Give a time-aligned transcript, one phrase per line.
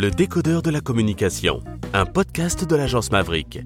[0.00, 1.62] Le décodeur de la communication,
[1.92, 3.60] un podcast de l'agence Maverick.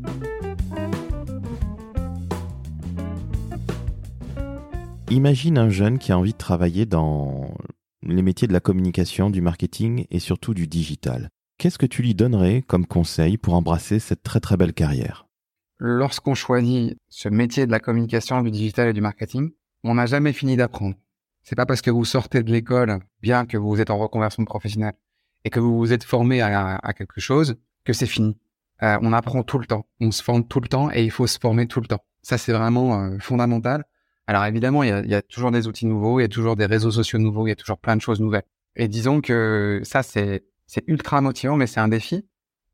[5.12, 7.54] Imagine un jeune qui a envie de travailler dans
[8.02, 11.28] les métiers de la communication, du marketing et surtout du digital.
[11.56, 15.28] Qu'est-ce que tu lui donnerais comme conseil pour embrasser cette très très belle carrière?
[15.78, 19.52] Lorsqu'on choisit ce métier de la communication, du digital et du marketing,
[19.84, 20.96] on n'a jamais fini d'apprendre.
[21.44, 24.94] C'est pas parce que vous sortez de l'école, bien que vous êtes en reconversion professionnelle,
[25.44, 28.36] et que vous vous êtes formé à, quelque chose, que c'est fini.
[28.82, 31.26] Euh, on apprend tout le temps, on se forme tout le temps, et il faut
[31.26, 32.04] se former tout le temps.
[32.22, 33.84] Ça, c'est vraiment euh, fondamental.
[34.26, 36.90] Alors évidemment, il y, a, toujours des outils nouveaux, il y a toujours des réseaux
[36.90, 38.44] sociaux nouveaux, il y a toujours plein de choses nouvelles.
[38.74, 42.16] Et disons que ça, c'est c'est ultra motivant, mais c'est un défi.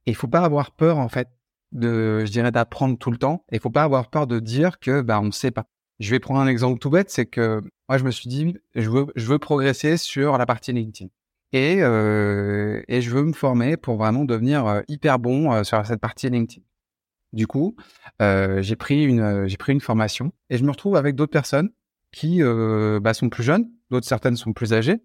[0.06, 1.28] Et il faut pas avoir peur en fait
[1.72, 3.44] de, je dirais, d'apprendre tout le temps.
[3.50, 5.66] Et il faut pas avoir peur de dire que bah on ne sait pas.
[5.98, 8.88] Je vais prendre un exemple tout bête, c'est que moi je me suis dit, je
[8.88, 11.10] veux je veux progresser sur la partie LinkedIn.
[11.52, 15.84] Et, euh, et je veux me former pour vraiment devenir euh, hyper bon euh, sur
[15.84, 16.62] cette partie LinkedIn.
[17.32, 17.76] Du coup,
[18.20, 21.32] euh, j'ai pris une euh, j'ai pris une formation et je me retrouve avec d'autres
[21.32, 21.70] personnes
[22.12, 25.00] qui bah, sont plus jeunes, d'autres certaines sont plus âgées,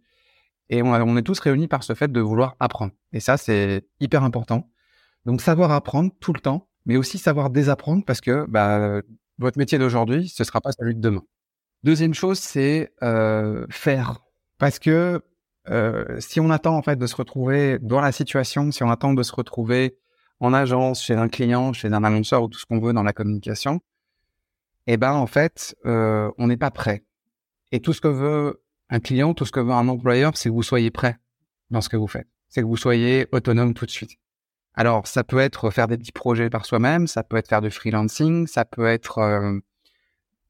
[0.70, 2.94] et on, on, est tous réunis par ce fait de vouloir apprendre.
[3.14, 4.72] Et ça, c'est hyper important.
[5.28, 9.04] Donc savoir apprendre tout le temps, mais aussi savoir désapprendre parce que bah,
[9.38, 11.22] votre métier d'aujourd'hui, ce sera pas celui de demain.
[11.84, 14.20] Deuxième chose, c'est euh, faire,
[14.58, 15.22] parce que
[16.20, 19.24] si on attend en fait de se retrouver dans la situation, si on attend de
[19.24, 19.98] se retrouver
[20.40, 23.14] en agence, chez un client, chez un annonceur ou tout ce qu'on veut dans la
[23.14, 23.80] communication,
[24.88, 27.04] eh ben en fait, euh, on n'est pas prêt.
[27.72, 30.54] Et tout ce que veut un client, tout ce que veut un employeur, c'est que
[30.54, 31.18] vous soyez prêt
[31.72, 32.28] dans ce que vous faites.
[32.50, 34.12] C'est que vous soyez autonome tout de suite.
[34.76, 37.72] Alors, ça peut être faire des petits projets par soi-même, ça peut être faire du
[37.72, 39.60] freelancing, ça peut être euh,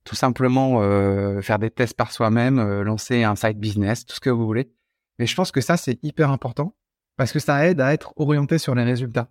[0.04, 4.20] tout simplement euh, faire des tests par soi-même, euh, lancer un side business, tout ce
[4.20, 4.72] que vous voulez.
[5.20, 6.76] Mais je pense que ça, c'est hyper important
[7.18, 9.30] parce que ça aide à être orienté sur les résultats.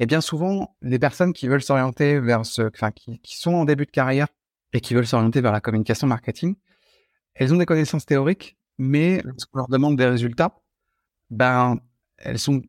[0.00, 3.84] Et bien souvent, les personnes qui veulent s'orienter vers ce, enfin, qui, sont en début
[3.84, 4.28] de carrière
[4.72, 6.54] et qui veulent s'orienter vers la communication marketing,
[7.34, 10.60] elles ont des connaissances théoriques, mais lorsqu'on leur demande des résultats,
[11.30, 11.78] ben,
[12.16, 12.62] elles sont,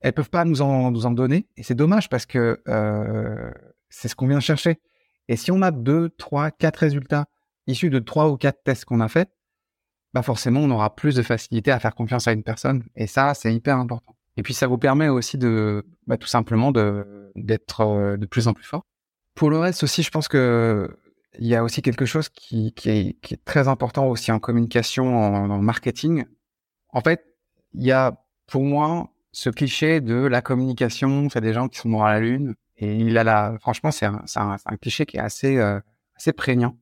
[0.00, 1.48] elles peuvent pas nous en, donner.
[1.56, 3.50] Et c'est dommage parce que euh,
[3.88, 4.80] c'est ce qu'on vient chercher.
[5.28, 7.26] Et si on a deux, trois, quatre résultats
[7.66, 9.28] issus de trois ou quatre tests qu'on a fait,
[10.14, 12.84] bah forcément, on aura plus de facilité à faire confiance à une personne.
[12.94, 14.16] Et ça, c'est hyper important.
[14.36, 18.48] Et puis ça vous permet aussi de, bah, tout simplement de d'être euh, de plus
[18.48, 18.86] en plus fort.
[19.34, 20.96] Pour le reste aussi, je pense que
[21.38, 24.38] il y a aussi quelque chose qui, qui, est, qui est très important aussi en
[24.38, 26.24] communication, en, marketing.
[26.88, 27.26] En fait,
[27.74, 31.90] il y a pour moi ce cliché de la communication, c'est des gens qui sont
[31.90, 32.54] morts à la lune.
[32.78, 35.78] Et il a la, franchement, c'est un, un, un, cliché qui est assez, euh,
[36.16, 36.78] assez prégnant.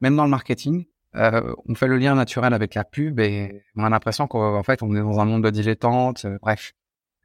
[0.00, 0.86] Même dans le marketing,
[1.16, 4.82] euh, on fait le lien naturel avec la pub et on a l'impression qu'en fait,
[4.82, 6.24] on est dans un monde de dilettantes.
[6.24, 6.72] Euh, bref,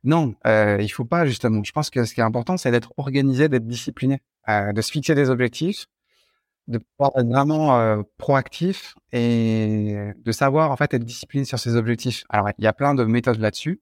[0.06, 1.64] non, euh, il faut pas justement.
[1.64, 4.92] Je pense que ce qui est important, c'est d'être organisé, d'être discipliné, euh, de se
[4.92, 5.88] fixer des objectifs,
[6.68, 11.76] de pouvoir être vraiment euh, proactif et de savoir en fait être discipliné sur ses
[11.76, 12.24] objectifs.
[12.30, 13.82] Alors il y a plein de méthodes là-dessus.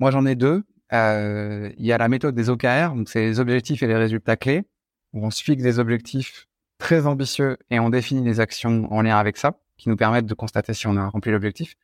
[0.00, 0.64] Moi j'en ai deux.
[0.92, 4.36] Euh, il y a la méthode des OKR, donc c'est les objectifs et les résultats
[4.36, 4.64] clés,
[5.12, 6.48] où on se fixe des objectifs
[6.82, 10.34] très ambitieux et on définit des actions en lien avec ça, qui nous permettent de
[10.34, 11.76] constater si on a rempli l'objectif.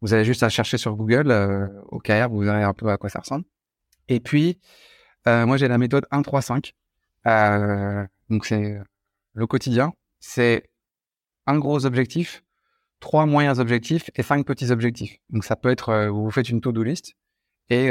[0.00, 3.10] Vous avez juste à chercher sur Google euh, OKR, vous verrez un peu à quoi
[3.10, 3.44] ça ressemble.
[4.08, 4.58] Et puis,
[5.28, 6.74] euh, moi j'ai la méthode 1, 3, 5.
[7.26, 8.80] Euh, donc c'est
[9.34, 9.92] le quotidien.
[10.18, 10.70] C'est
[11.46, 12.42] un gros objectif,
[13.00, 15.18] trois moyens objectifs et cinq petits objectifs.
[15.28, 17.16] Donc ça peut être, vous faites une to-do list
[17.68, 17.90] et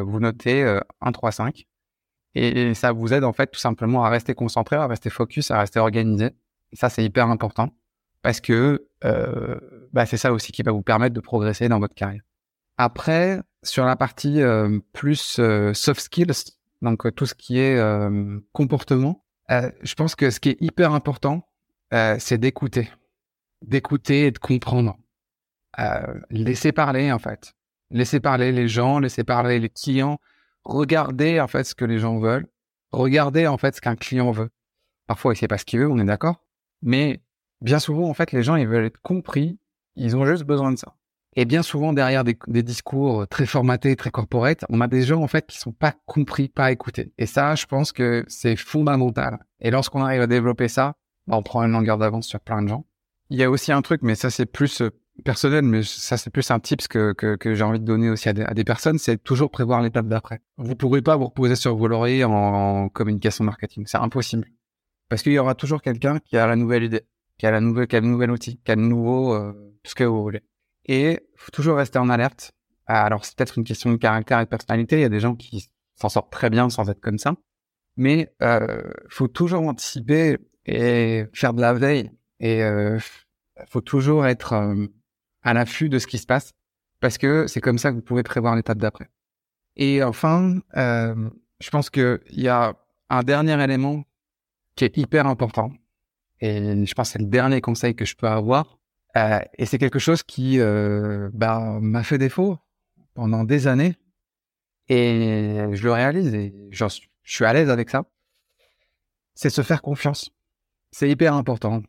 [0.00, 1.66] vous notez euh, 1, 3, 5.
[2.34, 5.58] Et, ça vous aide en fait tout simplement à rester concentré, à rester focus, à
[5.58, 6.30] rester organisé.
[6.72, 7.70] Ça c'est hyper important
[8.22, 9.58] parce que euh,
[9.92, 12.22] bah, c'est ça aussi qui va vous permettre de progresser dans votre carrière.
[12.78, 17.78] Après, sur la partie euh, plus euh, soft skills, donc tout ce qui est
[18.52, 21.46] comportement, je pense que ce qui est hyper important,
[21.92, 22.90] c'est d'écouter,
[23.64, 24.96] d'écouter et de comprendre.
[26.30, 27.54] laisser parler en fait,
[27.92, 30.18] laisser parler les gens, laisser parler les clients,
[30.64, 32.46] regarder en fait ce que les gens veulent,
[32.92, 34.50] regarder en fait ce qu'un client veut.
[35.06, 36.44] Parfois, il sait pas ce qu'il veut, on est d'accord,
[36.82, 37.20] mais
[37.62, 39.58] bien souvent, en fait, les gens, ils veulent être compris.
[39.96, 40.96] Ils ont juste besoin de ça.
[41.34, 45.28] Et bien souvent, derrière des, discours très formatés, très corporate, on a des gens, en
[45.28, 47.12] fait, qui sont pas compris, pas écoutés.
[47.16, 49.38] Et ça, je pense que c'est fondamental.
[49.60, 50.94] Et lorsqu'on arrive à développer ça,
[51.26, 52.84] bah, on prend une longueur d'avance sur plein de gens.
[53.30, 54.90] Il y a aussi un truc, mais ça, c'est plus euh,
[55.24, 58.28] personnel, mais ça, c'est plus un tips que, que, que j'ai envie de donner aussi
[58.28, 60.40] à des, à des personnes, c'est toujours prévoir l'étape d'après.
[60.56, 63.84] Vous pourrez pas vous reposer sur vos lauriers en, en communication marketing.
[63.86, 64.46] C'est impossible.
[65.08, 67.06] Parce qu'il y aura toujours quelqu'un qui a la nouvelle idée
[67.42, 69.90] qui a la nouvelle, qui a le nouvel outil, qui a le nouveau, euh, tout
[69.90, 70.42] ce que vous voulez.
[70.86, 72.52] Et faut toujours rester en alerte
[72.86, 74.98] Alors, c'est peut-être une question de caractère et de personnalité.
[74.98, 77.34] Il y a des gens qui s'en sortent très bien sans être comme ça.
[77.96, 82.12] Mais euh, faut toujours anticiper et faire de la veille.
[82.38, 82.98] Et euh,
[83.66, 84.86] faut toujours être euh,
[85.42, 86.52] à l'affût de ce qui se passe
[87.00, 89.08] parce que c'est comme ça que vous pouvez prévoir l'étape d'après.
[89.76, 91.30] Et enfin, euh,
[91.60, 92.76] je pense qu'il y a
[93.10, 94.04] un dernier élément
[94.76, 95.72] qui est hyper important.
[96.40, 98.78] Et je pense que c'est le dernier conseil que je peux avoir.
[99.16, 102.58] Euh, et c'est quelque chose qui euh, bah, m'a fait défaut
[103.14, 103.96] pendant des années.
[104.88, 106.84] Et je le réalise et je
[107.24, 108.04] suis à l'aise avec ça.
[109.34, 110.30] C'est se faire confiance.
[110.90, 111.82] C'est hyper important.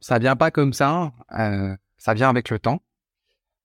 [0.00, 1.12] Ça vient pas comme ça.
[1.38, 2.82] Euh, ça vient avec le temps.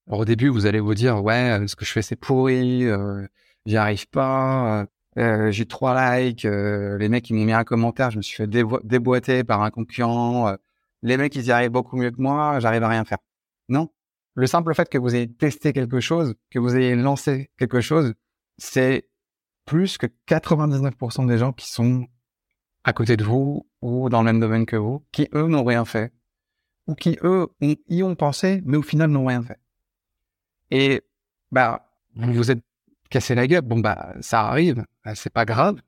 [0.08, 3.26] Alors, au début, vous allez vous dire, ouais, ce que je fais, c'est pourri, euh,
[3.66, 4.88] j'y arrive pas,
[5.18, 8.36] euh, j'ai trois likes, euh, les mecs, ils m'ont mis un commentaire, je me suis
[8.38, 10.56] fait déboîter par un concurrent, euh,
[11.02, 13.18] les mecs, ils y arrivent beaucoup mieux que moi, j'arrive à rien faire.
[13.68, 13.90] Non.
[14.36, 18.14] Le simple fait que vous ayez testé quelque chose, que vous ayez lancé quelque chose,
[18.58, 19.10] c'est
[19.66, 22.08] plus que 99% des gens qui sont
[22.84, 25.84] à côté de vous ou dans le même domaine que vous, qui eux n'ont rien
[25.84, 26.14] fait,
[26.88, 29.60] ou qui eux y ont pensé, mais au final n'ont rien fait.
[30.72, 31.02] Et
[31.52, 32.64] bah, vous vous êtes
[33.10, 35.82] cassé la gueule, bon bah ça arrive, bah, c'est pas grave.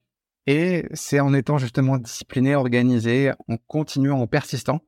[0.45, 4.81] Et c'est en étant justement discipliné, organisé, en continuant, en persistant,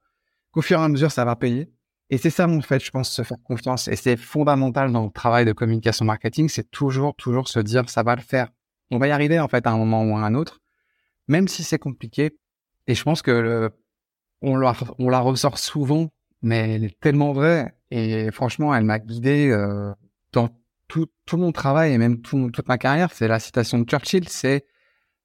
[0.52, 1.72] qu'au fur et à mesure ça va payer.
[2.10, 3.88] Et c'est ça, en fait, je pense, se faire confiance.
[3.88, 8.04] Et c'est fondamental dans le travail de communication marketing, c'est toujours, toujours se dire, ça
[8.04, 8.50] va le faire.
[8.92, 10.62] On va y arriver, en fait, à un moment ou à un autre,
[11.28, 12.38] même si c'est compliqué.
[12.88, 13.72] Et je pense que le,
[14.46, 16.10] on, la, ressort souvent,
[16.42, 17.74] mais elle est tellement vraie.
[17.92, 19.92] Et franchement, elle m'a guidé euh,
[20.32, 20.50] dans
[20.88, 23.12] tout, mon travail et même tout, toute ma carrière.
[23.14, 24.66] C'est la citation de Churchill, c'est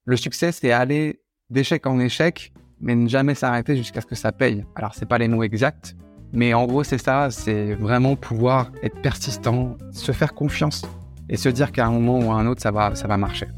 [0.04, 1.20] le succès, c'est aller
[1.50, 4.64] d'échec en échec, mais ne jamais s'arrêter jusqu'à ce que ça paye.
[4.74, 5.94] Alors, c'est pas les mots exacts,
[6.32, 10.82] mais en gros, c'est ça, c'est vraiment pouvoir être persistant, se faire confiance
[11.28, 13.48] et se dire qu'à un moment ou à un autre, ça va, ça va marcher.